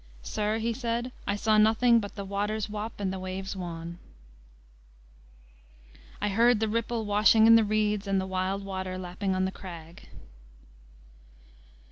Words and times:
'Sir,' 0.23 0.57
he 0.57 0.73
said, 0.73 1.11
'I 1.27 1.35
saw 1.35 1.57
nothing 1.59 1.99
but 1.99 2.15
the 2.15 2.25
waters 2.25 2.67
wap 2.67 2.99
and 2.99 3.13
the 3.13 3.19
waves 3.19 3.55
wan.'" 3.55 3.99
"I 6.19 6.29
heard 6.29 6.59
the 6.59 6.67
ripple 6.67 7.05
washing 7.05 7.45
in 7.45 7.55
the 7.55 7.63
reeds 7.63 8.07
And 8.07 8.19
the 8.19 8.25
wild 8.25 8.65
water 8.65 8.97
lapping 8.97 9.35
on 9.35 9.45
the 9.45 9.51
crag." 9.51 10.09